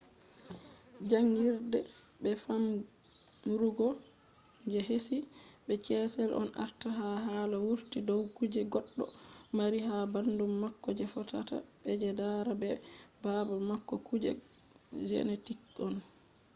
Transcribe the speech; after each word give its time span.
jangirde 1.09 1.79
be 2.21 2.31
famrugo 2.43 3.87
je 4.71 4.79
heshi 4.87 5.17
be 5.65 5.73
ches 5.85 6.11
on 6.39 6.47
ardata 6.63 6.87
ha 6.99 7.07
hala 7.27 7.57
wurti 7.65 7.99
dow 8.09 8.21
kuje 8.35 8.61
goɗɗo 8.73 9.05
mari 9.57 9.79
ha 9.87 9.95
ɓandu 10.13 10.43
mako 10.61 10.89
je 10.97 11.05
fotata 11.13 11.57
be 11.81 11.91
je 12.01 12.09
dada 12.19 12.51
be 12.61 12.69
baba 13.23 13.55
mako 13.69 13.95
kuje 14.07 14.29
genetics 15.09 15.75
on 15.85 15.95